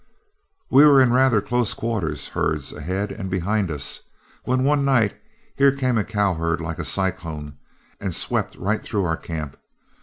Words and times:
"We 0.71 0.83
were 0.83 0.99
in 0.99 1.13
rather 1.13 1.41
close 1.41 1.75
quarters, 1.75 2.29
herds 2.29 2.73
ahead 2.73 3.11
and 3.11 3.29
behind 3.29 3.69
us, 3.69 4.01
when 4.45 4.63
one 4.63 4.83
night 4.83 5.15
here 5.55 5.71
came 5.71 5.99
a 5.99 6.03
cow 6.03 6.33
herd 6.33 6.59
like 6.59 6.79
a 6.79 6.85
cyclone 6.85 7.59
and 7.99 8.11
swept 8.15 8.55
right 8.55 8.81
through 8.81 9.05
our 9.05 9.15
camp. 9.17 9.57